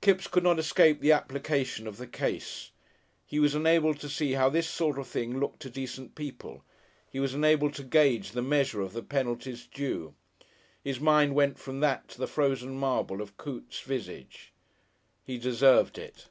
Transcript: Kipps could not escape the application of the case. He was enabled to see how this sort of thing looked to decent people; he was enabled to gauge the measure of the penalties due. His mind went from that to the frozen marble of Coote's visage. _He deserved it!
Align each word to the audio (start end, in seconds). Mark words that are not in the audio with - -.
Kipps 0.00 0.26
could 0.26 0.42
not 0.42 0.58
escape 0.58 1.00
the 1.02 1.12
application 1.12 1.86
of 1.86 1.98
the 1.98 2.06
case. 2.06 2.70
He 3.26 3.38
was 3.38 3.54
enabled 3.54 4.00
to 4.00 4.08
see 4.08 4.32
how 4.32 4.48
this 4.48 4.66
sort 4.66 4.98
of 4.98 5.06
thing 5.06 5.38
looked 5.38 5.60
to 5.60 5.68
decent 5.68 6.14
people; 6.14 6.64
he 7.10 7.20
was 7.20 7.34
enabled 7.34 7.74
to 7.74 7.82
gauge 7.84 8.30
the 8.30 8.40
measure 8.40 8.80
of 8.80 8.94
the 8.94 9.02
penalties 9.02 9.66
due. 9.66 10.14
His 10.82 10.98
mind 10.98 11.34
went 11.34 11.58
from 11.58 11.80
that 11.80 12.08
to 12.08 12.18
the 12.18 12.26
frozen 12.26 12.74
marble 12.74 13.20
of 13.20 13.36
Coote's 13.36 13.80
visage. 13.80 14.54
_He 15.28 15.38
deserved 15.38 15.98
it! 15.98 16.28